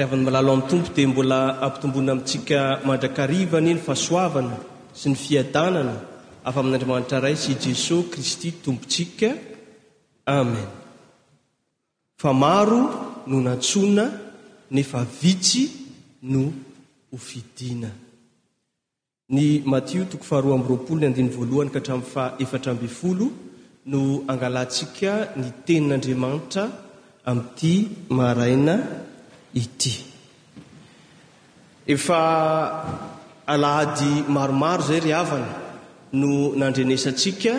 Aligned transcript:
rarhava'ny 0.00 0.22
malalo 0.26 0.50
amin'ny 0.52 0.68
tompo 0.70 0.90
dia 0.94 1.08
mbola 1.10 1.38
ampitombona 1.66 2.12
amintsika 2.12 2.58
mandrakrivany 2.88 3.70
ny 3.74 3.80
fahasoavana 3.86 4.56
sy 4.98 5.08
ny 5.10 5.14
fiadanana 5.24 5.94
afa 6.46 6.60
amin'andriamanitra 6.60 7.20
ray 7.24 7.34
sy 7.42 7.50
i 7.54 7.60
jesosy 7.64 8.06
kristy 8.12 8.48
tompontsika 8.64 9.30
amen 10.38 10.68
fa 12.20 12.30
maro 12.42 12.80
no 13.28 13.36
nantsona 13.46 14.04
nefa 14.74 15.00
vitsy 15.20 15.64
no 16.32 16.42
hofidina 17.10 17.90
ny 19.34 19.46
matio 19.72 20.04
toko 20.10 20.24
faharoa 20.30 20.54
amyroapolo 20.58 20.98
ny 21.00 21.06
andiny 21.06 21.30
voalohany 21.36 21.70
ka 21.74 21.80
hatrami'ny 21.80 22.10
fa 22.12 22.24
efatra 22.42 22.70
ambyfolo 22.72 23.24
no 23.90 24.00
angalantsika 24.32 25.10
ny 25.40 25.48
tenin'andriamanitra 25.66 26.62
ami'ity 27.30 27.72
maharaina 28.16 28.76
ity 29.54 30.04
efa 31.86 32.20
alahady 33.46 34.24
maromaro 34.28 34.82
izay 34.84 35.00
ry 35.00 35.12
havana 35.12 35.48
no 36.12 36.52
nandrenesantsika 36.58 37.52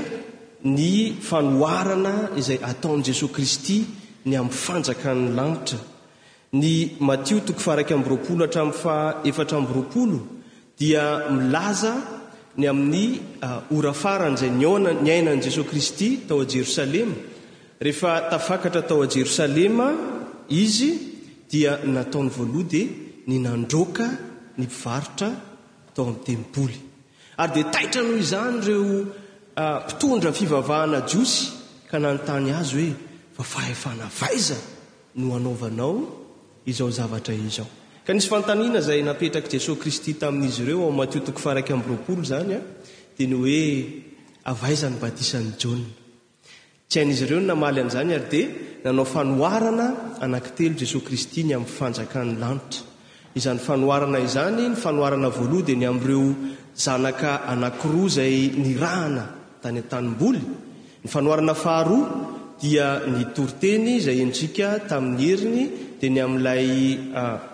ny 0.65 1.13
fanoharana 1.21 2.35
izay 2.37 2.57
ataon'i 2.71 3.03
jesosy 3.09 3.33
kristy 3.33 3.77
ny 4.25 4.35
amin'ny 4.37 4.57
fanjakany 4.63 5.23
lanitra 5.37 5.79
ny 6.59 6.97
matio 7.07 7.39
toko 7.41 7.59
fa 7.63 7.73
araika 7.73 7.93
ambyroapolo 7.97 8.45
hatrami 8.47 8.73
fa 8.73 8.97
efatra 9.23 9.57
ambyroapolo 9.57 10.19
dia 10.77 11.23
milaza 11.33 11.93
ny 12.57 12.65
amin'ny 12.69 13.05
ah, 13.45 13.61
orafarany 13.73 14.33
izay 14.37 14.49
nyona 14.61 14.93
ny 15.01 15.09
ainan'i 15.15 15.41
jesosy 15.45 15.69
kristy 15.71 16.07
tao 16.27 16.41
a 16.45 16.49
jerosalema 16.53 17.15
rehefa 17.81 18.21
tafakatra 18.29 18.81
tao 18.85 19.01
a 19.01 19.07
jerosalema 19.15 19.87
izy 20.63 21.08
dia 21.49 21.79
nataony 21.83 22.29
voaloha 22.29 22.63
dia 22.69 22.87
nynandroka 23.29 24.05
ny 24.57 24.65
mpivaritra 24.65 25.29
atao 25.89 26.05
ami'ny 26.11 26.23
tempoly 26.27 26.77
ary 27.41 27.51
dia 27.55 27.65
taitra 27.73 28.01
noho 28.03 28.17
izany 28.25 28.55
ireo 28.61 28.89
ah, 29.61 29.79
mpitondra 29.83 30.31
fivavahana 30.39 30.99
josy 31.11 31.43
ka 31.89 31.97
nanontany 31.99 32.51
azy 32.61 32.75
hoe 32.77 32.89
fa 33.35 33.43
fahefana 33.53 34.05
vaiza 34.21 34.57
no 35.19 35.35
anaovanao 35.37 35.93
izao 36.71 36.89
zavatra 36.99 37.33
izao 37.47 37.67
ka 38.05 38.11
nisy 38.15 38.29
fantanina 38.33 38.77
izay 38.83 39.01
napetraka 39.09 39.47
jesosy 39.53 39.79
kristy 39.81 40.11
tamin'izy 40.21 40.61
ireo 40.63 40.83
ao 40.85 40.91
matiotoko 40.99 41.39
faraky 41.45 41.73
amyroapolo 41.73 42.21
zany 42.31 42.51
a 42.53 42.57
ah, 42.57 42.63
dia 43.15 43.27
nyo 43.27 43.37
hoe 43.43 43.59
avaiza 44.51 44.85
ny 44.91 44.97
batisan'ny 45.03 45.49
jaoa 45.61 45.83
tsy 46.89 46.95
hain'izy 46.99 47.23
ireo 47.25 47.39
no 47.39 47.47
namaly 47.53 47.79
an'izany 47.83 48.11
ary 48.17 48.27
dia 48.33 48.47
nanao 48.83 49.05
fanoarana 49.05 49.85
anakitelo 50.23 50.75
jesosy 50.79 51.01
kristy 51.07 51.43
ny 51.43 51.53
amin'ny 51.55 51.73
fanjakany 51.79 52.31
lanitra 52.43 52.83
izany 53.37 53.59
fanoarana 53.67 54.19
izany 54.27 54.63
ny 54.71 54.75
fanoarana 54.83 55.29
voaloha 55.37 55.63
dia 55.67 55.75
ny 55.89 55.89
amn'ireo 55.91 56.27
zanaka 56.85 57.31
anakiroa 57.51 58.05
izay 58.09 58.37
ny 58.61 58.69
rahana 58.83 59.23
tany 59.63 59.79
a-tanymboly 59.83 60.41
ny 61.03 61.07
fanoarana 61.13 61.53
faharoa 61.63 62.05
dia 62.63 62.87
ny 63.13 63.21
toriteny 63.35 63.89
izay 63.99 64.19
enrika 64.25 64.69
tamin'ny 64.89 65.23
heriny 65.29 65.63
dia 65.99 66.09
ny 66.15 66.19
am'n'ilay 66.27 66.69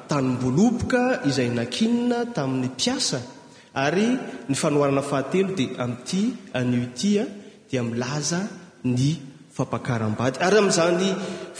tanymboloboka 0.09 1.03
izay 1.29 1.49
nakinina 1.59 2.19
tamin'ny 2.37 2.69
piasa 2.79 3.19
ary 3.85 4.07
ny 4.49 4.55
fanoarana 4.61 5.01
fahatelo 5.09 5.51
dia 5.59 5.69
amnty 5.85 6.21
ano 6.59 6.75
itya 6.87 7.23
dia 7.69 7.81
milaza 7.89 8.41
ny 8.85 9.11
fampakaram-bady 9.57 10.37
ary 10.45 10.57
amin'izany 10.61 11.05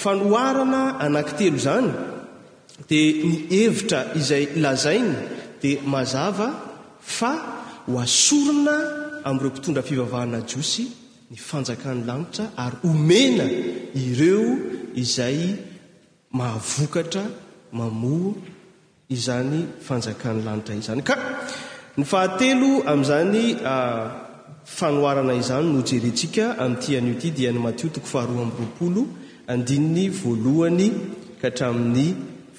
fanoharana 0.03 0.81
ananki 1.05 1.33
telo 1.41 1.59
zany 1.67 1.87
dia 2.89 3.11
ny 3.29 3.33
hevitra 3.55 3.99
izay 4.19 4.43
lazainy 4.63 5.15
dia 5.61 5.79
mazava 5.93 6.47
fa 7.17 7.31
ho 7.87 7.93
asorona 8.05 8.75
amin'ireo 9.29 9.51
mpitondra 9.55 9.83
fivavahana 9.89 10.39
josy 10.51 10.83
ny 11.31 11.35
fanjakan'ny 11.49 12.01
lanitra 12.09 12.45
ary 12.65 12.77
omena 12.91 13.45
ireo 14.05 14.43
izay 15.03 15.39
mahavokatra 16.37 17.23
mamoha 17.77 18.31
izany 19.17 19.57
fanjakan'ny 19.87 20.41
lanitra 20.47 20.73
izany 20.83 21.01
ka 21.09 21.15
ny 21.97 22.03
fahatelo 22.11 22.71
amin'izany 22.91 23.39
ah, 23.73 24.05
fanoarana 24.65 25.33
izany 25.33 25.67
no 25.73 25.81
jerentsika 25.89 26.43
amin'nty 26.63 26.89
an'io 26.97 27.13
ity 27.17 27.29
dia 27.37 27.49
ny 27.53 27.59
matiotoko 27.67 28.07
faharoa 28.13 28.41
amyroapolo 28.45 29.01
andinny 29.53 30.03
voalohany 30.21 30.87
kahatramin'ny 31.39 32.05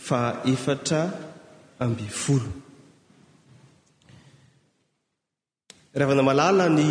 faeftra 0.07 1.01
abfolo 1.85 2.51
rhavana 6.01 6.23
malala 6.31 6.65
ny 6.79 6.85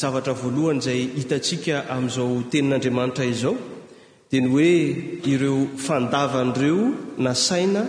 zavatra 0.00 0.32
voalohany 0.42 0.76
izay 0.80 1.00
hitantsika 1.20 1.74
amin'izao 1.94 2.28
tenin'andriamanitra 2.50 3.24
izao 3.34 3.54
dia 4.30 4.40
ny 4.44 4.48
hoe 4.54 4.72
ireo 5.32 5.58
fandavan'ireo 5.86 6.82
na 7.24 7.32
saina 7.46 7.82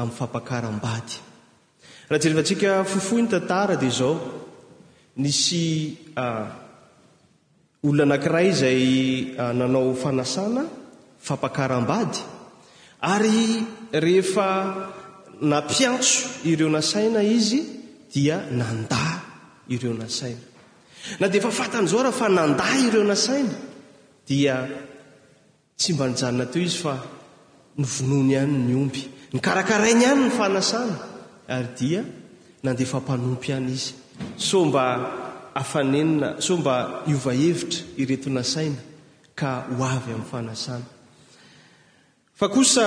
amin'ny 0.00 0.16
fampakaram-bady 0.18 1.14
raha 2.08 2.20
jerevantsika 2.24 2.68
fofoh 2.92 3.18
ny 3.22 3.28
tantara 3.34 3.74
dia 3.82 3.92
zao 4.00 4.16
nisy 5.16 5.96
ah, 6.16 6.48
olona 7.84 8.04
anankira 8.16 8.42
izay 8.42 9.34
ah, 9.38 9.52
nanao 9.52 9.92
fanasana 9.94 10.64
fampakaram-bady 11.22 12.18
ary 13.00 13.66
rehefa 13.92 14.48
nampiantso 15.42 16.46
ireo 16.48 16.68
na 16.70 16.80
saina 16.82 17.22
izy 17.22 17.60
dia 18.12 18.38
nandaa 18.50 19.20
ireo 19.68 19.92
na 19.94 20.08
saina 20.08 20.40
nadefa 21.20 21.50
fatany 21.50 21.86
zao 21.86 22.02
raha 22.02 22.12
fa 22.16 22.28
nandaa 22.28 22.78
ireo 22.88 23.04
na 23.04 23.16
saina 23.16 23.54
dia 24.26 24.68
tsy 25.76 25.92
mba 25.92 26.08
nyjanona 26.08 26.46
teo 26.46 26.62
izy 26.62 26.78
fa 26.78 26.94
nyvonoany 27.78 28.32
ihany 28.34 28.54
ny 28.66 28.74
ompy 28.78 29.02
ny 29.34 29.40
karakarainy 29.42 30.02
ihany 30.06 30.22
ny 30.30 30.30
fanasana 30.30 30.96
ary 31.50 31.68
dia 31.78 32.00
nandefampanompy 32.62 33.50
hany 33.52 33.70
izy 33.74 33.94
so 34.36 34.64
mba 34.64 34.84
afanenina 35.54 36.40
somba 36.40 37.00
iovahevitra 37.08 37.78
ireto 37.96 38.30
na 38.30 38.42
saina 38.42 38.78
ka 39.34 39.52
ho 39.78 39.82
avy 39.84 40.12
amin'ny 40.12 40.26
fanasana 40.30 40.86
fa 42.38 42.46
kosa 42.48 42.86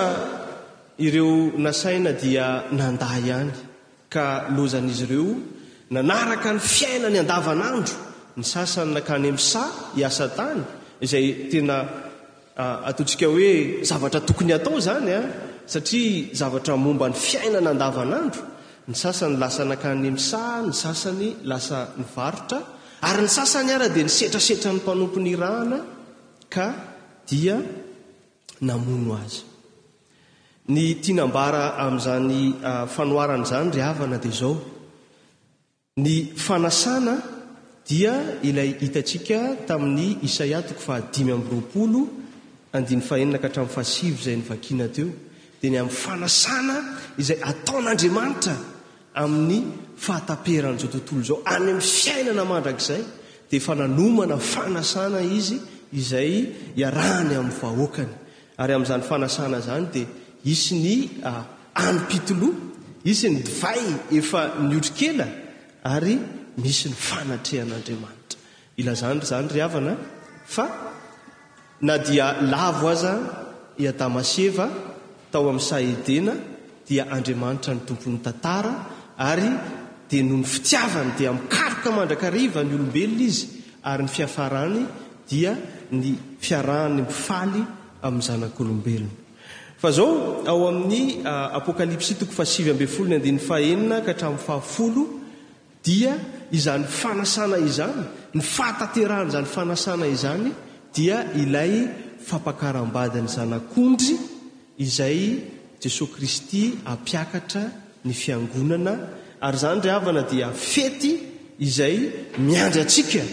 ireo 0.98 1.52
nasaina 1.66 2.12
dia 2.22 2.48
nandaha 2.72 3.18
ihany 3.20 3.54
ka 4.10 4.26
lozan'izy 4.56 5.04
ireo 5.06 5.30
nanaraka 5.94 6.50
ny 6.56 6.60
fiaina 6.60 7.08
ny 7.10 7.20
andavanaandro 7.24 7.96
ny 8.38 8.44
sasany 8.52 8.92
nakany 8.96 9.30
misa 9.38 9.64
iasa 10.00 10.26
tany 10.38 10.62
izay 11.04 11.28
tena 11.52 11.78
ataotsika 12.90 13.26
hoe 13.34 13.54
zavatra 13.90 14.20
tokony 14.28 14.52
atao 14.58 14.78
zany 14.88 15.12
a 15.20 15.22
satria 15.74 16.28
zavatra 16.40 16.74
momba 16.84 17.06
ny 17.12 17.16
fiaina 17.26 17.60
ny 17.66 17.70
andavanaandro 17.74 18.42
ny 18.88 18.94
sasany 18.94 19.38
lasa 19.42 19.64
nakany 19.66 20.12
misa 20.14 20.62
ny 20.62 20.70
sasany 20.72 21.30
lasa 21.50 21.90
nyvaritra 21.98 22.60
ary 23.08 23.22
ny 23.26 23.32
sasany 23.38 23.72
ara 23.76 23.90
dia 23.90 24.04
nisetrasetra 24.06 24.70
ny 24.74 24.80
mpanompo 24.80 25.18
ny 25.18 25.34
rahana 25.36 25.80
ka 26.46 26.68
am'zayanonzany 31.86 32.54
ah, 32.62 33.82
ravna 33.82 34.18
d 34.22 34.28
ao 34.46 34.54
ny 35.98 36.16
fanasana 36.38 37.16
dia 37.90 38.14
ilay 38.46 38.72
hitatsika 38.82 39.66
tamin'ny 39.68 40.20
isay 40.28 40.52
atoko 40.60 40.82
fa 40.88 40.96
aiy 41.02 41.24
mroaoo 41.26 42.06
kahtra'nfahizay 43.44 44.36
nvina 44.42 44.86
eo 45.00 45.08
diay 45.60 45.78
am'nyfanasana 45.82 46.78
izay 47.22 47.40
ataon'andriamanitra 47.52 48.75
amin'ny 49.22 49.62
fahataperan'zao 50.06 50.90
tontolo 50.96 51.24
zao 51.30 51.38
any 51.46 51.56
amin'ny 51.72 51.82
fiainana 52.00 52.44
mandrakzay 52.54 53.02
dia 53.50 53.60
efa 53.62 53.74
nanomana 53.80 54.38
fanasana 54.54 55.22
izy 55.38 55.58
izay 56.00 56.34
iarahany 56.82 57.34
amin'ny 57.42 57.58
vahoakany 57.62 58.14
ary 58.62 58.74
amin'izany 58.78 59.04
fanasana 59.12 59.58
zany 59.68 59.86
dia 59.94 60.06
isy 60.54 60.72
ny 60.84 60.96
anypitolo 61.86 62.50
isy 63.12 63.28
ny 63.34 63.40
divayefa 63.48 64.42
nyotrikela 64.70 65.28
ary 65.94 66.16
misy 66.64 66.88
ny 66.92 66.96
fanatrehan'andriamanitra 67.08 68.38
ilzany 68.82 69.20
zany 69.32 69.48
ry 69.56 69.62
avana 69.68 69.94
fa 70.56 70.66
na 71.88 71.96
dia 72.08 72.28
lavo 72.52 72.88
aza 72.96 73.14
iadamaseva 73.84 74.68
tao 75.32 75.46
amin'ny 75.52 75.68
saedena 75.72 76.34
dia 76.90 77.04
andriamanitra 77.16 77.72
ny 77.76 77.82
tompon'ny 77.88 78.20
tantara 78.28 78.74
ary 79.18 79.50
dia 80.10 80.24
noho 80.24 80.38
ny 80.44 80.46
fitiavany 80.46 81.12
dia 81.18 81.30
amikaroka 81.32 81.92
mandrakariva 81.92 82.64
ny 82.64 82.74
olombelona 82.76 83.22
izy 83.24 83.48
ary 83.84 84.04
ny 84.04 84.10
fiafarany 84.10 84.86
dia 85.30 85.56
ny 85.92 86.16
fiarahany 86.40 87.02
mifaly 87.02 87.64
amin'ny 88.04 88.26
zanak'olombelona 88.28 89.14
fa 89.80 89.92
zao 89.92 90.44
ao 90.48 90.68
amin'ny 90.70 91.24
apokalypsy 91.60 92.16
toko 92.20 92.32
fahasivy 92.34 92.70
ambe 92.74 92.88
folo 92.88 93.10
ny 93.10 93.16
adinyfahenina 93.20 94.04
kahatramin'ny 94.06 94.44
fahafolo 94.48 95.04
dia 95.84 96.14
izany 96.52 96.84
fanasana 97.00 97.58
izany 97.70 98.04
ny 98.36 98.42
fahataterahany 98.56 99.30
izany 99.32 99.48
fanasana 99.56 100.06
izany 100.18 100.52
dia 100.94 101.24
ilay 101.42 101.72
fampakaram-bady 102.28 103.22
ny 103.26 103.32
zanak'ondry 103.38 104.18
izay 104.86 105.20
jesosy 105.82 106.08
kristy 106.14 106.62
ampiakatra 106.92 107.85
ny 108.06 108.14
fiangonana 108.14 108.96
ary 109.42 109.58
zany 109.58 109.82
ryhavana 109.84 110.24
dia 110.32 110.50
fety 110.68 111.12
izay 111.68 111.96
miandry 112.48 112.82
atsika 112.86 113.24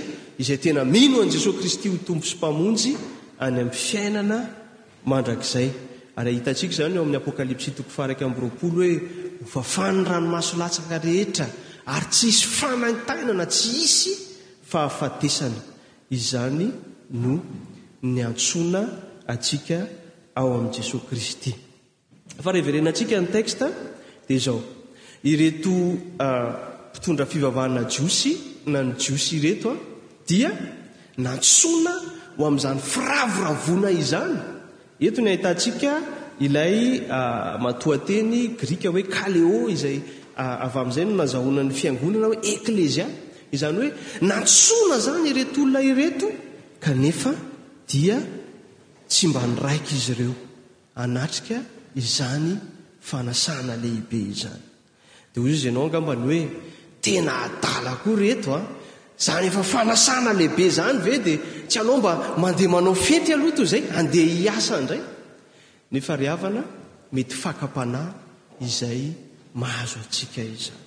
izay 0.42 0.58
tena 0.64 0.82
mino 0.94 1.16
an'n 1.22 1.32
jesos 1.36 1.54
kristy 1.60 1.88
ho 1.92 1.96
tombo 2.06 2.24
sympamonjy 2.30 2.92
any 3.44 3.56
amin'ny 3.62 3.74
fiainana 3.86 4.38
mandrakzay 5.12 5.68
ary 6.18 6.28
ahitantsika 6.32 6.72
zany 6.80 6.96
o 6.98 7.02
amin'ny 7.04 7.18
apokalipsi 7.20 7.68
toko 7.76 7.90
faraka 7.96 8.22
am'roapolo 8.28 8.74
hoe 8.84 8.92
hofafanny 9.42 10.02
ranomaso 10.10 10.54
latsaka 10.62 10.94
rehetra 11.06 11.46
ary 11.94 12.06
tsy 12.14 12.26
isy 12.32 12.42
famantainana 12.60 13.44
tsy 13.54 13.70
isy 13.86 14.10
fahafatesana 14.70 15.60
izany 16.18 16.66
no 17.22 17.34
ny 18.12 18.18
antsona 18.30 18.82
atsika 19.34 19.78
ao 20.40 20.48
amin' 20.58 20.74
jesosy 20.78 21.04
kristy 21.10 21.50
farehverenantsika 22.44 23.14
ny 23.22 23.28
teksta 23.38 23.66
dia 24.28 24.38
zao 24.38 24.62
ireto 25.24 25.72
ah, 26.18 26.50
mpitondra 26.90 27.26
fivavahna 27.26 27.84
jiosy 27.84 28.36
na 28.66 28.82
ny 28.82 28.94
jiosy 28.96 29.36
ireto 29.36 29.70
a 29.72 29.76
dia 30.28 30.50
nantsona 31.18 31.92
ho 32.36 32.42
amin'izany 32.46 32.80
firavoravona 32.80 33.88
izany 34.02 34.36
eto 35.06 35.20
ny 35.22 35.28
ahitantsika 35.30 35.92
ilay 36.46 36.74
ah, 37.18 37.58
matoateny 37.64 38.40
grika 38.58 38.88
hoe 38.94 39.02
kaleo 39.16 39.60
izay 39.74 39.96
ah, 40.42 40.56
avy 40.66 40.78
amin'izay 40.82 41.04
no 41.08 41.14
nazahonany 41.22 41.70
fiangonana 41.78 42.26
hoe 42.30 42.38
eklezia 42.52 43.06
izany 43.54 43.76
hoe 43.80 43.88
nantsona 44.28 44.96
zany 45.06 45.26
ireto 45.32 45.58
olona 45.64 45.80
ireto 45.92 46.28
kanefa 46.84 47.32
dia 47.90 48.16
tsy 49.10 49.24
mba 49.30 49.40
nyraiky 49.50 49.94
izy 50.00 50.12
ireo 50.16 50.34
anatrika 51.02 51.56
izany 52.02 52.50
fanasana 53.02 53.74
lehibe 53.82 54.20
izany 54.30 54.62
dia 55.34 55.42
ho 55.42 55.48
za 55.48 55.54
iza 55.58 55.68
anao 55.68 55.84
angambany 55.84 56.22
hoe 56.22 56.50
tena 57.00 57.32
adala 57.46 57.96
koa 58.02 58.16
reto 58.16 58.54
a 58.54 58.56
ah. 58.58 58.66
zany 59.18 59.46
efa 59.48 59.62
fanasana 59.62 60.32
lehibe 60.38 60.68
zany 60.76 60.98
ve 61.02 61.18
dia 61.18 61.38
tsy 61.68 61.78
alao 61.80 61.96
mba 61.98 62.12
mandeha 62.42 62.70
manao 62.74 62.94
fety 62.94 63.32
aloha 63.34 63.56
to 63.56 63.62
izay 63.66 63.82
andeha 63.98 64.34
hiasa 64.40 64.74
indray 64.80 65.02
ny 65.92 65.98
farihavana 66.08 66.62
mety 67.14 67.34
faka-panahy 67.42 68.62
izay 68.68 69.02
mahazo 69.60 69.98
atsika 70.04 70.42
izany 70.56 70.82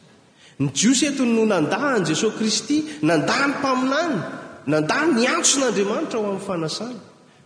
ny 0.61 0.67
jios 0.79 1.01
eto 1.09 1.23
no 1.35 1.43
nandàa 1.53 1.87
an' 1.97 2.05
jesosy 2.09 2.35
kristy 2.39 2.77
nandà 3.09 3.33
ny 3.43 3.53
mpaminany 3.59 4.15
nandà 4.71 4.95
ny 5.15 5.23
antson'andriamanitra 5.35 6.17
ho 6.21 6.25
amin'ny 6.27 6.45
fanasana 6.47 7.01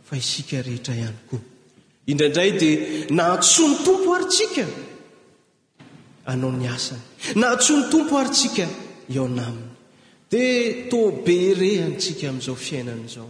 fa 0.08 0.14
isika 0.22 0.58
rehetra 0.68 0.94
ihany 1.02 1.22
ko 1.30 1.38
indraindray 2.12 2.52
dia 2.58 2.80
nahatso 3.18 3.62
ny 3.70 3.76
tompo 3.86 4.10
arytsika 4.18 4.66
anao 6.32 6.52
ny 6.60 6.68
asany 6.76 7.02
nahatso 7.40 7.72
ny 7.78 7.84
tompo 7.94 8.14
arytsika 8.22 8.66
eeo 9.14 9.28
naminy 9.38 9.72
dia 10.32 10.90
tô 10.92 10.98
berehanytsika 11.26 12.24
amin'izao 12.30 12.56
fiainana 12.66 13.02
izao 13.10 13.30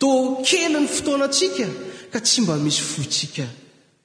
tô 0.00 0.08
kena 0.46 0.78
ny 0.84 0.88
fotoanatsika 0.96 1.66
ka 2.12 2.18
tsy 2.26 2.38
mba 2.44 2.54
misy 2.64 2.80
fohitsika 2.90 3.44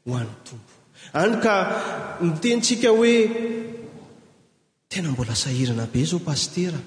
ho 0.05 0.09
an'ny 0.19 0.35
tompo 0.47 0.73
any 1.21 1.35
ka 1.45 1.53
mitentsika 2.25 2.89
hoe 2.97 3.15
tena 4.91 5.07
mbola 5.11 5.35
sahirana 5.43 5.85
be 5.93 5.99
zao 6.09 6.19
pastera 6.29 6.79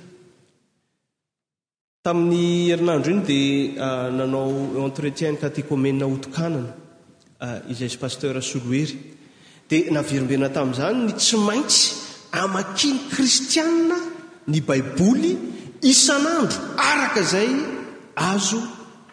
tamin'ny 2.04 2.42
herinandro 2.72 3.10
iny 3.14 3.24
dia 3.28 3.46
ah, 3.86 4.08
nanao 4.18 4.50
entretien 4.88 5.34
ka 5.40 5.48
tykomenna 5.56 6.04
hoto-kanana 6.10 6.72
Ah, 7.40 7.62
izay 7.70 7.86
zy 7.88 7.98
paster 8.02 8.34
soloery 8.42 8.98
dia 9.70 9.90
naverombena 9.94 10.50
tamin'izanyny 10.50 11.12
tsy 11.14 11.36
maintsy 11.38 11.94
amakiny 12.34 12.98
kristiana 13.14 13.94
ny 14.50 14.58
baiboly 14.66 15.32
isan'andro 15.78 16.58
araka 16.74 17.20
izay 17.22 17.50
azo 18.16 18.58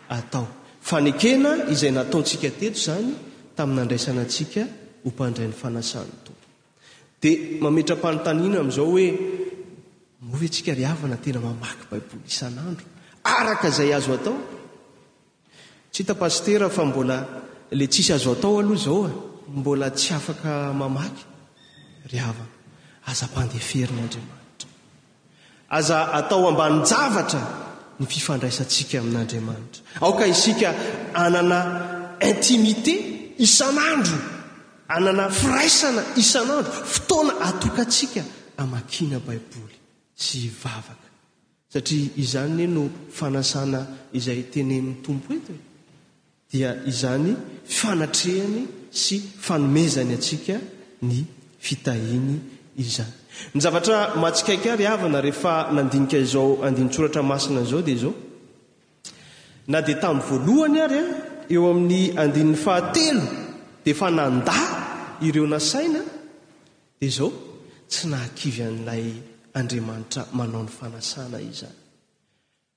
atao 0.10 0.48
fa 0.81 0.98
nykena 1.06 1.69
izay 1.69 1.92
nataotsika 1.94 2.50
teto 2.60 2.77
izany 2.81 3.12
tamin'nandraisana 3.56 4.22
antsika 4.25 4.63
hompandray 5.06 5.45
'ny 5.48 5.57
fanasanyto 5.62 6.31
dia 7.21 7.62
mametra-panytaniana 7.62 8.57
amin'izao 8.60 8.89
hoe 8.92 9.07
movy 10.28 10.45
atsika 10.50 10.74
ry 10.74 10.86
havana 10.89 11.18
tena 11.24 11.39
mamaky 11.48 11.83
baiboly 11.92 12.25
isan'andro 12.33 12.86
araka 13.38 13.68
izay 13.71 13.92
azo 13.98 14.12
atao 14.18 14.38
tsy 15.92 16.00
hita 16.01 16.16
pastera 16.24 16.68
fa 16.74 16.83
mbona 16.89 17.18
le 17.72 17.86
tsisy 17.88 18.12
azo 18.14 18.32
atao 18.36 18.60
aloha 18.60 18.76
izao 18.76 19.06
a 19.06 19.10
mbola 19.58 19.88
tsy 19.98 20.14
afaka 20.14 20.74
mamaky 20.80 21.24
ry 22.12 22.18
havana 22.22 22.52
azampandeferin'andriamanitra 23.10 24.70
aza 25.78 25.98
atao 26.20 26.44
ambanyjavatra 26.52 27.42
ny 28.00 28.06
fifandraisantsika 28.12 28.96
amin'andriamanitra 29.04 29.82
aoka 30.06 30.24
isika 30.34 30.70
anana 31.24 31.58
intimité 32.30 32.94
isan'andro 33.46 34.20
anana 34.96 35.26
firaisana 35.40 36.02
isan'andro 36.22 36.72
fotoana 36.94 37.34
atokatsika 37.50 38.22
amakina 38.62 39.18
baiboly 39.26 39.78
sy 40.24 40.38
vavaka 40.64 41.10
satria 41.74 42.10
izany 42.22 42.54
ne 42.60 42.66
no 42.76 42.84
fanasana 43.18 43.80
izay 44.18 44.40
tenen'ny 44.54 44.96
tompo 45.06 45.32
eto 45.38 45.52
he 45.54 45.64
dia 46.51 46.75
izany 46.86 47.36
fanatrehany 47.65 48.68
sy 48.92 49.19
fanomezany 49.42 50.13
atsika 50.13 50.57
ny 51.01 51.25
fitahiny 51.59 52.39
izany 52.77 53.13
mizavatra 53.53 54.15
mahatsikaiky 54.15 54.69
ary 54.69 54.86
avana 54.88 55.21
rehefa 55.21 55.53
nandinika 55.74 56.18
izao 56.18 56.63
andinitsoratra 56.68 57.21
masina 57.24 57.63
zao 57.63 57.81
dia 57.81 57.97
zao 58.03 58.13
na 59.68 59.81
dia 59.81 59.97
tamin'ny 60.01 60.25
voalohany 60.27 60.80
ary 60.88 60.97
a 60.97 61.06
eo 61.53 61.63
amin'ny 61.71 62.01
andinin'ny 62.21 62.57
fahatelo 62.65 63.24
dia 63.83 63.92
efa 63.94 64.07
nandà 64.18 64.59
ireo 65.27 65.47
na 65.47 65.59
saina 65.59 66.01
dia 67.00 67.12
zao 67.18 67.30
tsy 67.90 68.04
nahakivy 68.14 68.61
an'ilay 68.69 69.06
andriamanitra 69.59 70.21
manao 70.37 70.64
ny 70.66 70.71
fanasana 70.78 71.40
izany 71.52 71.80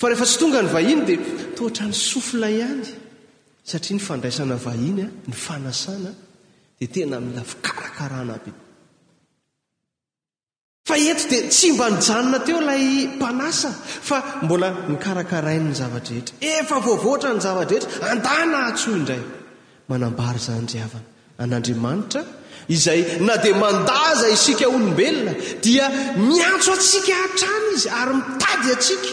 fa 0.00 0.08
rehefa 0.10 0.26
tsy 0.30 0.38
tonga 0.40 0.60
ny 0.64 0.70
vahiny 0.76 1.02
dia 1.08 1.18
toatrany 1.56 1.94
sofla 2.10 2.48
ihany 2.58 2.88
satria 3.70 3.94
ny 3.96 4.00
fandraisana 4.08 4.56
vahiny 4.68 5.00
a 5.06 5.08
ny 5.30 5.34
fanasana 5.46 6.10
dia 6.78 6.88
tena 6.94 7.16
mila 7.26 7.42
fikarakarana 7.50 8.32
aby 8.38 8.50
fa 10.88 10.96
eto 11.10 11.24
dia 11.32 11.42
tsy 11.54 11.68
mbanyjanona 11.76 12.38
teo 12.46 12.58
ilay 12.64 12.84
mpanasa 13.16 13.70
fa 14.08 14.16
mbola 14.44 14.68
nikarakarainny 14.92 15.72
zavatraretra 15.80 16.34
efa 16.58 16.76
vovotra 16.86 17.28
ny 17.36 17.40
zavatraretra 17.46 17.90
andana 18.12 18.56
atso 18.70 18.88
indray 18.98 19.22
manambaryzanriavana 19.90 21.08
an'andriamanitra 21.42 22.20
izay 22.76 23.00
na 23.28 23.34
di 23.44 23.50
mandaza 23.62 24.26
isika 24.36 24.64
olombelona 24.74 25.32
dia 25.66 25.84
miatso 26.32 26.70
atsika 26.78 27.12
hatrany 27.22 27.66
izy 27.78 27.88
ary 28.00 28.12
mitady 28.26 28.68
atsika 28.76 29.08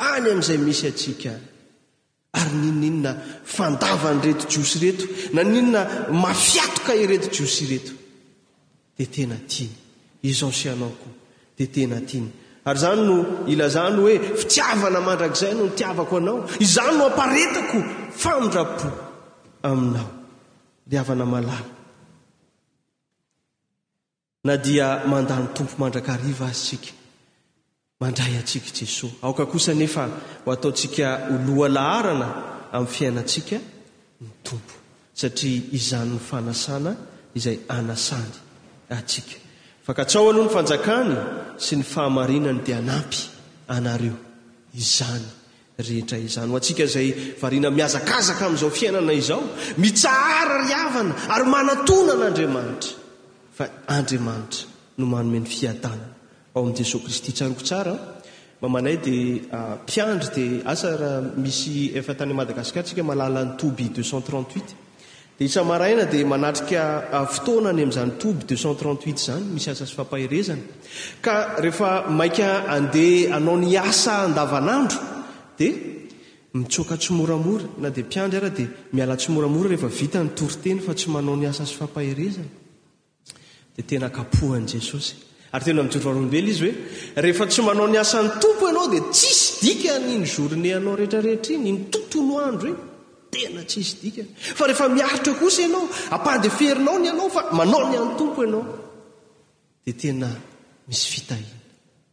any 0.00 0.28
amin'izay 0.30 0.58
misy 0.58 0.86
atsika 0.92 1.32
y 1.34 1.40
ary 2.40 2.56
ninn 2.62 2.82
inona 2.88 3.12
fandava 3.44 4.10
ny 4.14 4.20
reto 4.26 4.46
jiosy 4.48 4.78
reto 4.84 5.04
na 5.34 5.42
ninona 5.44 5.82
mafiatoka 6.10 6.94
ireto 6.94 7.28
jiosy 7.34 7.64
reto 7.72 7.92
de 8.96 9.04
tena 9.14 9.36
tiany 9.50 9.74
izaoseanao 10.30 10.92
koa 11.00 11.12
de 11.56 11.64
tena 11.74 11.98
tiany 12.08 12.28
ary 12.68 12.78
zany 12.82 13.02
no 13.08 13.16
ilazano 13.52 13.98
hoe 14.04 14.16
fitiavana 14.40 15.00
mandrakizay 15.06 15.52
no 15.56 15.62
nitiavako 15.68 16.14
anao 16.20 16.38
izany 16.66 16.94
no 16.98 17.04
amparetiko 17.10 17.76
famondrapo 18.22 18.88
aminao 19.68 20.10
li 20.88 20.94
avana 21.02 21.24
malala 21.32 21.60
na 24.44 24.54
dia 24.56 24.86
mandany 25.12 25.46
tompo 25.54 25.74
mandraka 25.82 26.12
riva 26.22 26.46
azy 26.52 26.62
tsika 26.76 26.97
mandray 28.00 28.36
atsika 28.38 28.66
i 28.70 28.76
jesosy 28.78 29.14
aoka 29.22 29.46
kosa 29.52 29.72
nefa 29.80 30.04
ataotsika 30.52 31.06
olohalahaana 31.34 32.26
amin'ny 32.76 32.90
fiainantsika 32.96 33.58
ny 34.22 34.28
tompo 34.46 34.74
satria 35.20 35.60
izany 35.78 36.10
ny 36.14 36.20
fanasana 36.28 36.92
izay 37.38 37.58
asya 37.78 38.18
aka 39.90 40.02
tsaoanoh 40.10 40.44
ny 40.46 40.50
fanjakany 40.56 41.14
sy 41.64 41.72
ny 41.80 41.84
fahamarinany 41.94 42.60
dia 42.66 42.78
anampy 42.86 43.20
anareo 43.76 44.16
izany 44.84 45.26
rehetra 45.86 46.16
izny 46.26 46.50
o 46.52 46.56
atsika 46.60 46.84
zayina 46.94 47.68
miazakazaka 47.78 48.42
amin'izao 48.46 48.70
fiainana 48.78 49.12
izao 49.22 49.42
mitsara 49.82 50.54
ryavana 50.66 51.14
ary 51.34 51.44
manatona 51.54 52.12
n'andriamanitra 52.20 52.92
fa 53.56 53.64
andriamanitra 53.96 54.60
no 54.98 55.04
manomeny 55.12 55.46
fiatanana 55.54 56.16
o 56.58 56.62
amin 56.64 56.74
jesosy 56.74 57.02
kristy 57.04 57.32
tsaroko 57.32 57.62
tsara 57.62 57.94
mba 58.58 58.68
manay 58.68 58.96
dia 58.96 59.40
ah, 59.50 59.76
mpiandry 59.84 60.28
dia 60.34 60.66
asa 60.66 60.88
a 60.88 61.20
misy 61.42 61.90
efatany 61.98 62.32
madagasikara 62.34 62.84
tsika 62.86 63.02
malala 63.02 63.42
ny 63.44 63.52
toby 63.60 63.84
38 63.94 64.62
daidnatka 65.38 67.24
ftonany 67.34 67.82
am'zany 67.86 68.12
toby 68.18 68.54
zanyiyoaadro 69.24 70.18
d 75.58 75.60
mioka 76.58 76.96
tsy 77.02 77.12
moramora 77.18 77.64
na 77.82 77.88
dpadr 77.96 78.42
ad 78.50 78.58
ialatsmoramora 78.98 79.70
ehavitanytoryteny 79.78 80.78
fa 80.86 80.92
tsy 80.98 81.06
manao 81.14 81.36
nasa 81.36 81.64
amahezan 81.84 82.48
dtenakaohan 83.76 84.64
jesosy 84.74 85.14
ary 85.50 85.64
tena 85.64 85.82
mijorvarobely 85.82 86.50
izy 86.50 86.62
hoe 86.62 86.74
rehefa 87.22 87.46
tsy 87.50 87.62
manao 87.66 87.86
ny 87.92 87.98
asan'ny 88.04 88.30
tompo 88.42 88.64
ianao 88.68 88.88
di 88.94 89.00
tsisy 89.00 89.60
dikanyny 89.64 90.26
jorneanao 90.36 90.94
rehetrarehetra 90.98 91.52
inynytotonoandro 91.58 92.70
tenatisy 93.32 94.26
fa 94.58 94.64
rehefa 94.68 94.86
miaritra 94.96 95.32
kosa 95.40 95.60
ianao 95.66 95.84
apandyferinaony 96.16 97.06
anao 97.12 97.28
fa 97.34 97.42
manao 97.58 97.82
ny 97.90 97.96
any 98.00 98.10
tompo 98.20 98.40
anao 98.46 98.64
d 99.84 99.86
tena 100.00 100.28
misy 100.88 101.06
fitahina 101.12 101.58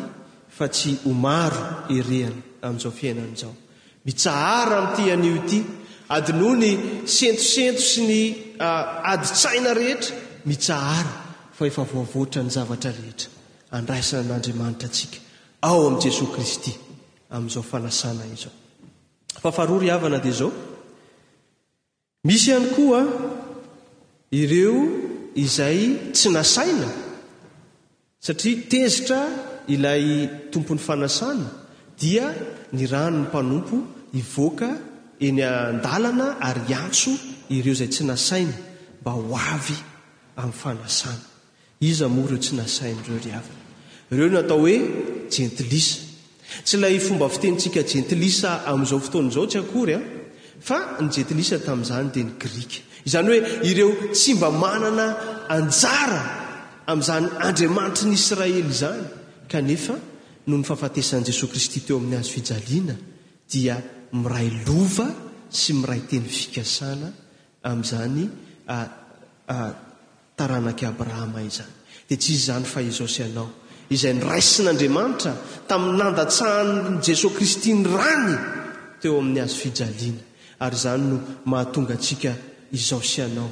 fa 0.58 0.66
tsy 0.76 0.90
omaro 1.12 1.64
erehana 1.98 2.40
am'zao 2.68 2.92
fiainanzao 3.00 3.54
mithaa 4.06 4.80
ty 4.96 5.04
anio 5.16 5.38
ty 5.50 5.60
adino 6.16 6.50
ny 6.60 6.72
sentosento 7.18 7.82
sy 7.86 8.02
ny 8.04 8.22
ah, 8.60 9.02
aditsaina 9.14 9.74
rehetra 9.78 10.16
mitsahara 10.50 11.16
fa 11.58 11.64
efa 11.70 11.84
voavoatra 11.92 12.42
ny 12.44 12.52
zavatra 12.58 12.92
rehetra 13.00 13.30
andraisana 13.78 14.24
n'andriamanitra 14.30 14.88
atsika 14.92 15.18
ao 15.68 15.80
amin' 15.88 16.02
jesosy 16.06 16.28
kristy 16.36 16.72
amin'izao 17.36 17.64
fanasana 17.72 18.24
izao 18.36 18.54
fa 19.44 19.50
faharoryhavana 19.58 20.20
dia 20.26 20.36
zao 20.40 20.52
misy 22.28 22.48
ihany 22.52 22.68
koa 22.76 23.02
ireo 24.42 24.78
izay 25.46 25.80
tsy 26.18 26.28
nasaina 26.38 26.90
satria 28.26 28.56
tezitra 28.72 29.20
ilay 29.74 30.04
tompon'ny 30.52 30.84
fanasana 30.88 31.48
dia 32.02 32.26
ny 32.78 32.84
rano 32.94 33.18
ny 33.20 33.26
mpanompo 33.28 33.76
ivoaka 34.22 34.70
eny 35.22 35.42
an-dalana 35.46 36.28
ary 36.50 36.68
antso 36.82 37.12
ireo 37.58 37.74
izay 37.76 37.90
tsy 37.94 38.04
nasaina 38.10 38.56
mba 39.02 39.12
ho 39.18 39.22
avy 39.56 39.78
amin'ny 40.42 40.56
fanasana 40.62 41.26
iza 41.90 42.08
moa 42.10 42.26
ireo 42.28 42.40
tsy 42.44 42.54
nasain' 42.60 43.00
ireo 43.06 43.20
ry 43.26 43.32
havana 43.38 43.62
ireo 44.14 44.30
natao 44.36 44.60
hoe 44.64 44.76
jentilisa 45.36 46.00
tsy 46.66 46.76
ilay 46.78 46.98
fomba 47.08 47.30
fitenyntsika 47.36 47.82
jentilisa 47.92 48.50
amin'izao 48.72 49.00
fotoana 49.06 49.30
izao 49.34 49.48
tsy 49.52 49.60
akory 49.62 49.94
a 50.00 50.02
fa 50.68 50.78
nyjentilisa 51.06 51.56
tamin'izany 51.68 52.08
dia 52.14 52.26
ny 52.28 52.34
grika 52.44 52.80
izany 53.08 53.28
hoe 53.32 53.40
ireo 53.72 53.90
tsy 54.18 54.32
mba 54.40 54.50
manana 54.64 55.06
anjara 55.58 56.22
amin'izany 56.92 57.26
andriamanitry 57.48 58.06
ny 58.12 58.18
israely 58.22 58.62
izany 58.74 59.04
kanefa 59.52 59.94
noho 60.48 60.58
ny 60.62 60.66
fahafatesan'i 60.70 61.24
jesosy 61.30 61.48
kristy 61.54 61.80
teo 61.86 61.96
amin'ny 62.00 62.18
azo 62.20 62.32
fijaliana 62.36 62.96
dia 63.52 63.76
miray 64.12 64.50
lova 64.68 65.08
sy 65.50 65.74
miray 65.80 66.02
teny 66.10 66.28
fikasana 66.28 67.10
amin'izany 67.64 68.26
taranaki 70.38 70.86
abrahama 70.86 71.40
izany 71.44 71.72
dia 72.08 72.18
ts 72.18 72.28
izy 72.30 72.46
zany 72.52 72.66
fa 72.66 72.80
izao 72.82 73.08
sy 73.08 73.24
anao 73.28 73.50
izay 73.90 74.14
ny 74.14 74.22
raisin'andriamanitra 74.32 75.34
tamin'ny 75.68 75.98
nandatsahanny 76.00 77.00
jesosy 77.06 77.36
kristy 77.36 77.70
ny 77.74 77.88
rany 77.88 78.36
teo 79.02 79.20
amin'ny 79.20 79.40
azo 79.44 79.56
fijaliana 79.64 80.22
ary 80.64 80.78
zany 80.84 81.04
no 81.10 81.18
mahatonga 81.52 81.94
antsika 81.96 82.32
izao 82.72 83.02
sy 83.02 83.22
anao 83.28 83.48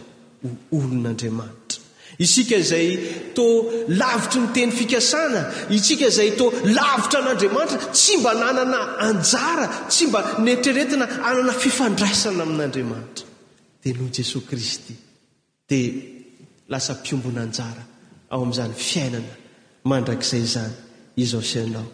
olon'andriamanitra 0.75 1.78
isika 2.23 2.55
izay 2.63 2.87
toa 3.33 3.85
lavitry 4.01 4.39
ny 4.41 4.47
teny 4.55 4.71
fikasana 4.79 5.41
isika 5.77 6.05
izay 6.11 6.29
toa 6.39 6.49
lavitra 6.77 7.17
an'andriamanitra 7.23 7.79
tsy 7.97 8.13
mba 8.19 8.31
nanana 8.41 8.79
anjara 9.07 9.65
tsy 9.91 10.03
mba 10.09 10.19
netreretina 10.45 11.05
anana 11.29 11.53
fifandraisana 11.63 12.41
amin'andriamanitra 12.47 13.25
diloho 13.81 14.09
jesosy 14.17 14.41
kristy 14.49 14.93
dia 15.69 15.91
lasa 16.71 16.93
m-piombona 16.99 17.41
anjara 17.47 17.83
ao 18.31 18.39
amin'izany 18.43 18.73
fiainana 18.89 19.33
mandrakizay 19.89 20.45
zany 20.55 20.75
izao 21.23 21.43
sianao 21.51 21.87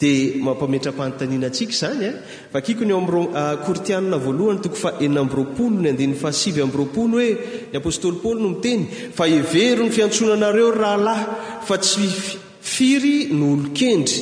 dia 0.00 0.34
mampametra-panotaniana 0.44 1.46
atsika 1.52 1.72
izany 1.74 2.04
eh? 2.04 2.14
a 2.14 2.52
fa 2.54 2.60
kiko 2.64 2.84
ny 2.84 2.92
eo 2.94 2.98
amro 3.02 3.22
ah, 3.42 3.54
kortianina 3.66 4.16
voalohany 4.24 4.60
toko 4.64 4.76
fa 4.84 4.90
ena 5.04 5.20
amby 5.24 5.34
roapolo 5.40 5.76
ny 5.84 5.88
andiny 5.92 6.14
fahasivy 6.22 6.60
amby 6.64 6.78
roapolo 6.80 7.14
hoe 7.20 7.32
ny 7.72 7.76
apôstoly 7.80 8.16
paoly 8.22 8.40
no 8.44 8.48
miteny 8.54 8.82
fa 9.18 9.24
hevero 9.32 9.84
ny 9.88 9.92
fiantsonanareo 9.96 10.70
rahalahy 10.82 11.26
fa 11.68 11.76
tsy 11.84 12.06
firy 12.74 13.16
ny 13.36 13.44
olo 13.52 13.66
kendry 13.80 14.18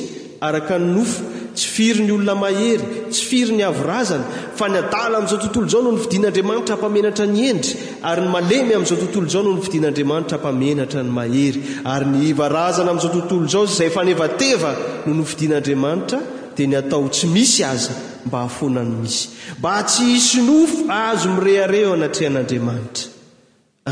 araka 0.49 0.75
ny 0.83 0.89
nofo 0.97 1.23
tsy 1.59 1.69
firy 1.75 2.03
ny 2.05 2.13
olona 2.15 2.35
mahery 2.41 2.85
tsy 3.11 3.23
firy 3.29 3.51
ny 3.57 3.63
avorazana 3.63 4.25
fa 4.57 4.67
ny 4.71 4.77
adala 4.79 5.17
amin'izao 5.19 5.37
tontolo 5.43 5.67
izao 5.69 5.81
noho 5.83 5.93
ny 5.97 6.03
vidian'andriamanitra 6.05 6.73
hampamenatra 6.75 7.25
ny 7.35 7.41
endry 7.51 7.71
ary 8.09 8.21
ny 8.25 8.29
malemy 8.35 8.71
amin'izao 8.75 8.97
tontolo 9.01 9.27
zao 9.33 9.43
noho 9.45 9.55
ny 9.59 9.63
fidin'andriamanitra 9.67 10.35
ampamenatra 10.39 10.99
ny 11.07 11.11
mahery 11.19 11.59
ary 11.93 12.05
ny 12.13 12.19
ivarazana 12.31 12.89
amin'izao 12.93 13.15
tontolo 13.19 13.45
izao 13.51 13.65
zay 13.77 13.89
fanevateva 13.95 14.71
noho 15.07 15.17
nyfidin'andriamanitra 15.19 16.17
dia 16.55 16.67
ny 16.71 16.75
atao 16.81 17.03
tsy 17.15 17.25
misy 17.33 17.61
aza 17.73 17.93
mba 18.27 18.37
hahafonany 18.45 18.93
misy 19.03 19.23
mba 19.59 19.73
tsy 19.91 20.03
hisinofo 20.13 20.77
azo 21.05 21.27
mirehare 21.35 21.81
o 21.89 21.95
anatrehan'andriamanitra 21.97 23.05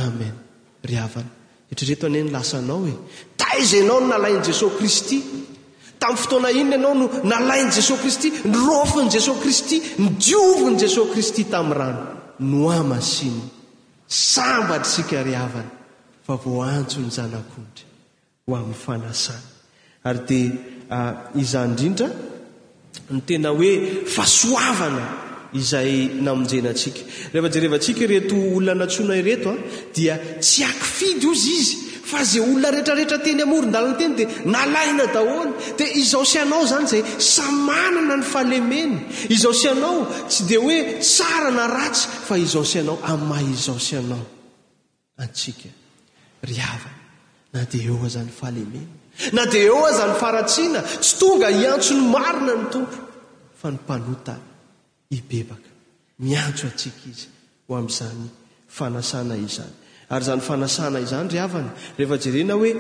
amen 0.05 0.33
ryavana 0.89 1.31
etrehtreto 1.71 2.05
ani 2.09 2.19
e. 2.19 2.23
ny 2.25 2.31
lasaanao 2.35 2.79
hoe 2.83 2.95
taiza 3.41 3.77
anao 3.83 3.99
no 4.01 4.07
nalain'i 4.13 4.41
jesosy 4.49 4.73
kristy 4.79 5.17
tamin'ny 5.99 6.17
fotoana 6.17 6.49
inona 6.51 6.75
ianao 6.75 6.93
no 6.93 7.07
nalain'i 7.29 7.71
jesos 7.71 7.99
kristy 8.01 8.29
nyrofin'i 8.45 9.09
jesosy 9.15 9.41
kristy 9.43 9.77
ny 9.99 10.09
diovony 10.21 10.77
jesosy 10.81 11.11
kristy 11.13 11.43
tamin'ny 11.49 11.77
rano 11.79 12.07
no 12.39 12.69
amasiny 12.79 13.41
sambatry 14.07 14.85
sika 14.91 15.23
ry 15.23 15.33
havana 15.33 15.71
fa 16.25 16.35
vo 16.43 16.61
antso 16.61 16.99
ny 17.01 17.09
janakondry 17.17 17.85
ho 18.47 18.51
amin'ny 18.59 18.73
fanasana 18.73 19.43
ary 20.09 20.19
dia 20.29 20.51
ah, 20.89 21.13
izah 21.41 21.65
indrindra 21.69 22.07
ny 23.11 23.19
tena 23.27 23.49
hoe 23.57 23.73
fahasoavana 24.15 25.05
izay 25.61 25.91
namonjenantsika 26.25 27.01
rehefa-jerevantsika 27.33 28.03
reto 28.11 28.35
olona 28.55 28.75
natsona 28.81 29.15
ireto 29.21 29.49
a 29.49 29.53
ah, 29.55 29.59
dia 29.95 30.15
tsy 30.41 30.61
aky 30.69 30.85
fidy 30.97 31.27
ozy 31.33 31.53
izy 31.61 31.77
fa 32.07 32.19
zay 32.31 32.39
olona 32.41 32.69
rehetrarehetra 32.75 33.17
teny 33.25 33.41
amorondalana 33.47 33.95
teny 34.01 34.13
di 34.19 34.23
nalaina 34.53 35.05
dahoany 35.17 35.51
dia 35.77 35.87
izao 36.01 36.23
sy 36.31 36.37
anao 36.43 36.63
zany 36.71 36.85
zay 36.91 37.01
samanana 37.35 38.13
ny 38.21 38.25
falemeny 38.33 38.93
izao 39.35 39.53
sy 39.61 39.67
anao 39.73 39.99
tsy 40.31 40.41
de 40.49 40.57
hoe 40.63 40.77
tsara 41.11 41.49
na 41.57 41.65
ratsy 41.77 42.07
fa 42.27 42.35
izao 42.45 42.65
sanao 42.73 42.97
a'maha 43.11 43.45
izao 43.55 43.79
sy 43.87 43.93
anao 44.01 44.25
atsika 45.23 45.69
ry 46.47 46.55
hava 46.67 46.91
na 47.53 47.61
di 47.71 47.77
eoa 47.87 48.07
zany 48.15 48.31
falemena 48.39 48.91
na 49.37 49.43
di 49.51 49.59
eo 49.67 49.77
ao 49.85 49.91
zany 49.99 50.13
faratsiana 50.23 50.79
tsy 51.03 51.13
tonga 51.19 51.47
hiantso 51.57 51.91
ny 51.97 52.03
marina 52.15 52.53
ny 52.61 52.65
tompo 52.73 52.99
fa 53.59 53.67
ny 53.73 53.77
mpanota 53.83 54.33
ibebaka 55.17 55.71
miantso 56.25 56.63
atsika 56.71 57.03
izy 57.11 57.27
ho 57.65 57.71
am'izany 57.81 58.25
fanasana 58.77 59.35
i 59.47 59.49
zany 59.57 59.75
ary 60.09 60.23
zany 60.23 60.41
fanasana 60.41 60.99
izany 61.05 61.29
ryavana 61.33 61.71
rehefa 61.97 62.17
jerena 62.23 62.53
hoe 62.59 62.71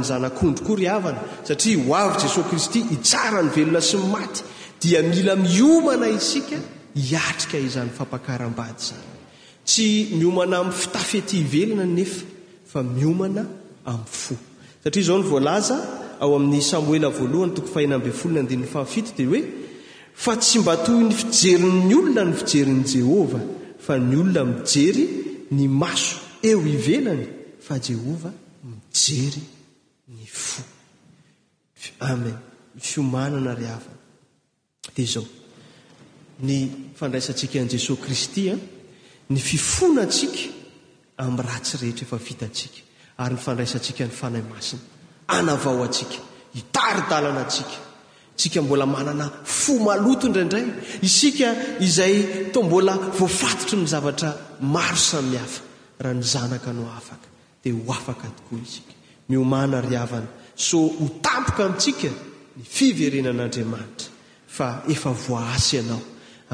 saamaayznkoayana 0.09 1.15
satria 1.49 1.77
o 1.89 1.95
avy 2.05 2.15
jesosy 2.23 2.43
kristy 2.51 2.81
itsara 2.95 3.39
nyvelona 3.47 3.81
sy 3.91 3.97
ny 3.99 4.03
maty 4.17 4.43
dia 4.81 5.03
mila 5.03 5.37
miomana 5.37 6.09
isika 6.09 6.57
hiatrika 6.95 7.59
izany 7.59 7.91
fampakaram-bady 7.99 8.81
zany 8.89 9.09
tsy 9.65 9.87
miomana 10.19 10.57
ami'ny 10.61 10.75
fitafety 10.83 11.39
ivelana 11.43 11.85
nefa 11.85 12.27
fa 12.73 12.83
miomana 12.83 13.43
ami'ny 13.85 14.07
fo 14.13 14.35
satria 14.85 15.05
zao 15.07 15.19
ny 15.19 15.27
volaza 15.33 15.77
ao 16.21 16.37
amin'ny 16.37 16.63
samoela 16.71 17.09
voalohany 17.19 17.55
toko 17.57 17.69
fahinamben 17.75 18.13
folona 18.13 18.43
dinny 18.51 18.67
fafit 18.67 19.15
di 19.17 19.25
hoe 19.25 19.43
fa 20.25 20.37
tsy 20.37 20.59
mba 20.63 20.77
toy 20.85 21.03
ny 21.09 21.15
fijeri'ny 21.21 21.95
olona 21.99 22.23
ny 22.31 22.35
fijerin' 22.41 22.83
jehova 22.95 23.41
fa 23.87 23.99
ny 23.99 24.15
olona 24.23 24.43
mijery 24.53 25.05
ny 25.51 25.69
maso 25.83 26.17
eo 26.43 26.61
ivelany 26.77 27.27
fa 27.67 27.81
jehova 27.89 28.31
mijery 28.71 29.43
ny 30.15 30.25
foamen 30.43 32.37
mfiomanana 32.79 33.55
ryhavan 33.59 33.98
ia 34.99 35.07
zao 35.07 35.25
ny 36.41 36.71
fandraisantsika 36.95 37.59
ian' 37.59 37.69
jesosy 37.69 38.01
kristya 38.03 38.55
ah, 38.55 38.59
ny 39.31 39.39
fifona 39.41 40.03
antsika 40.03 40.51
amin'ny 41.19 41.47
ratsy 41.47 41.77
rehetra 41.81 42.05
efa 42.07 42.19
vitantsika 42.29 42.81
ary 43.23 43.35
ny 43.35 43.41
fandraisantsika 43.47 44.07
ny 44.09 44.13
fanahy 44.21 44.45
masina 44.53 44.83
anavao 45.37 45.83
antsika 45.87 46.19
hitaridalana 46.59 47.43
antsika 47.47 47.77
tsika 48.39 48.59
mbola 48.67 48.87
manana 48.97 49.27
fo 49.63 49.73
malotoindraindray 49.87 50.67
isika 51.09 51.49
izay 51.87 52.15
to 52.53 52.59
mbola 52.67 52.95
voafatotry 53.19 53.77
ny 53.81 53.87
zavatra 53.95 54.31
maro 54.75 54.97
samihafa 55.11 55.61
raha 56.03 56.15
ny 56.19 56.23
zanaka 56.35 56.71
no 56.79 56.85
afaka 57.01 57.29
dia 57.63 57.73
ho 57.75 57.93
afaka 57.99 58.27
tokoa 58.39 58.61
isika 58.69 58.93
miomana 59.29 59.77
ry 59.85 59.97
havana 60.03 60.29
so 60.69 60.79
ho 60.99 61.05
tampoka 61.27 61.61
amintsika 61.67 62.09
ny 62.59 62.63
fiverenan'andriamanitra 62.77 64.09
fa 64.59 64.83
efa 64.95 65.11
voaasy 65.27 65.77
ianao 65.79 66.01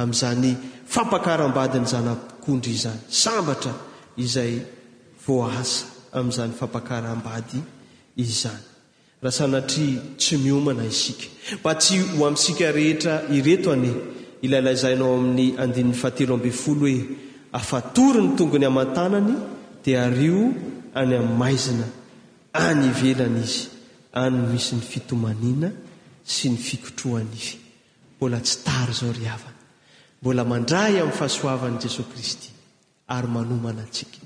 amin'izany 0.03 0.51
fampakaram-bady 0.95 1.79
ny 1.83 1.87
zanam-pokondry 1.95 2.71
izany 2.79 3.01
sambatra 3.25 3.73
izay 4.25 4.53
voaasa 5.27 5.85
amin'izany 6.19 6.53
fampakaram-bady 6.61 7.59
izany 8.27 8.63
raha 9.23 9.35
sanatria 9.39 10.01
tsy 10.21 10.35
miomana 10.45 10.85
isika 10.93 11.27
mba 11.61 11.73
tsy 11.83 11.95
ho 12.17 12.23
amsika 12.31 12.67
rehetra 12.79 13.15
ireto 13.39 13.69
ane 13.77 13.91
ilailaizaynao 14.45 15.13
amin'ny 15.19 15.47
andinn'ny 15.63 15.97
fatelo 16.03 16.33
ambyny 16.37 16.57
folo 16.65 16.81
hoe 16.93 17.03
afatory 17.59 18.21
ny 18.25 18.31
tongony 18.39 18.67
haman-tanany 18.69 19.33
dia 19.85 19.99
ario 20.07 20.39
any 21.01 21.13
amaizina 21.25 21.87
any 22.67 22.85
velana 23.01 23.41
izy 23.49 23.63
any 24.25 24.37
misy 24.53 24.73
ny 24.79 24.83
fitomaniana 24.93 25.69
sy 26.35 26.45
ny 26.53 26.57
fikotrohana 26.69 27.33
izy 27.41 27.63
bola 28.25 28.41
tsy 28.41 28.57
tary 28.65 28.93
zao 28.99 29.13
ryhavana 29.13 29.61
mbola 30.21 30.43
mandray 30.53 30.95
amin'ny 31.01 31.17
fahasoavan' 31.21 31.77
jesosy 31.83 32.05
kristy 32.13 32.49
ary 33.17 33.29
manomana 33.35 33.83
atsika 33.89 34.21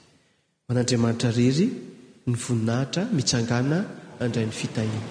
man'andriamanitra 0.67 1.31
rery 1.39 1.67
ny 2.29 2.35
voninahitra 2.45 3.03
mitsangana 3.17 3.79
andray 4.25 4.47
'ny 4.47 4.55
fitahina 4.61 5.11